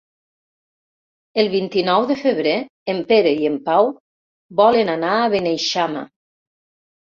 [1.43, 2.55] El vint-i-nou de febrer
[2.95, 3.95] en Pere i en Pau
[4.65, 6.07] volen anar a Beneixama.